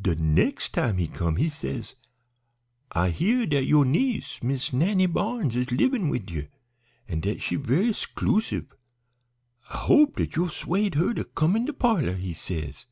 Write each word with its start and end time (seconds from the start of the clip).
"De 0.00 0.14
nex' 0.14 0.68
time 0.68 0.98
he 0.98 1.08
come 1.08 1.34
he 1.34 1.48
says, 1.50 1.96
'I 2.92 3.10
hear 3.10 3.44
dat 3.44 3.66
yo'r 3.66 3.84
niece, 3.84 4.40
Miss 4.40 4.72
Nannie 4.72 5.08
Barnes, 5.08 5.56
is 5.56 5.72
livin' 5.72 6.08
wid 6.08 6.30
you, 6.30 6.46
an' 7.08 7.18
dat 7.22 7.42
she 7.42 7.56
is 7.56 7.60
ve'y 7.66 7.92
'sclusive. 7.92 8.72
I 9.68 9.78
hope 9.78 10.14
dat 10.18 10.36
you'll 10.36 10.46
'suade 10.48 10.94
her 10.94 11.12
to 11.14 11.24
come 11.24 11.56
in 11.56 11.64
de 11.64 11.72
parlor,' 11.72 12.14
he 12.14 12.34
says. 12.34 12.86